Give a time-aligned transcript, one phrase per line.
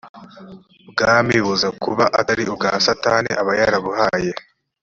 [0.89, 4.31] bwami buza kuba atari ubwa satani aba yarabuhaye